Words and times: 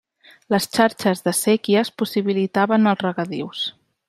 Les 0.53 0.63
xarxes 0.77 1.21
de 1.29 1.33
séquies 1.41 1.93
possibilitaven 2.03 2.93
els 2.95 3.09
regadius. 3.09 3.65